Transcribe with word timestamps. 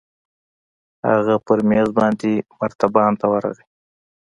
هغه 1.09 1.35
په 1.45 1.53
مېز 1.69 1.89
باندې 1.99 2.31
مرتبان 2.59 3.11
ته 3.19 3.25
ورغى. 3.31 3.63